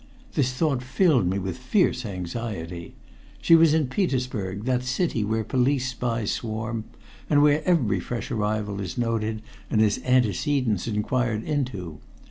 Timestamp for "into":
11.43-11.99